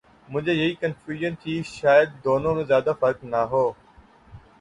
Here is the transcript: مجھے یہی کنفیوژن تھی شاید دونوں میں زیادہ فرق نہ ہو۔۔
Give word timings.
مجھے 0.29 0.53
یہی 0.53 0.73
کنفیوژن 0.75 1.33
تھی 1.41 1.53
شاید 1.69 2.09
دونوں 2.23 2.53
میں 2.55 2.63
زیادہ 2.63 2.93
فرق 2.99 3.19
نہ 3.25 3.41
ہو۔۔ 3.51 3.65